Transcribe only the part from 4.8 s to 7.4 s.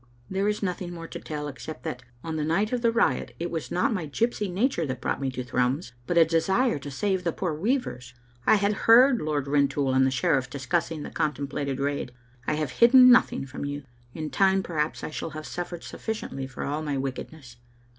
that brought me to Thrums, but a desire to save the